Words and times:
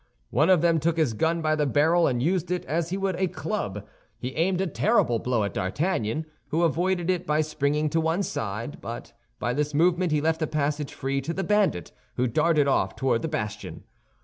One 0.31 0.49
of 0.49 0.61
them 0.61 0.79
took 0.79 0.97
his 0.97 1.13
gun 1.13 1.43
by 1.43 1.53
the 1.55 1.67
barrel, 1.67 2.07
and 2.07 2.23
used 2.23 2.49
it 2.49 2.65
as 2.65 2.89
he 2.89 2.97
would 2.97 3.15
a 3.17 3.27
club. 3.27 3.85
He 4.17 4.33
aimed 4.33 4.59
a 4.59 4.65
terrible 4.65 5.19
blow 5.19 5.43
at 5.43 5.53
D'Artagnan, 5.53 6.25
who 6.47 6.63
avoided 6.63 7.07
it 7.11 7.27
by 7.27 7.41
springing 7.41 7.87
to 7.91 8.01
one 8.01 8.23
side; 8.23 8.81
but 8.81 9.13
by 9.37 9.53
this 9.53 9.75
movement 9.75 10.11
he 10.11 10.19
left 10.19 10.41
a 10.41 10.47
passage 10.47 10.95
free 10.95 11.21
to 11.21 11.35
the 11.35 11.43
bandit, 11.43 11.91
who 12.15 12.25
darted 12.25 12.67
off 12.67 12.95
toward 12.95 13.21
the 13.21 13.27
bastion. 13.27 13.83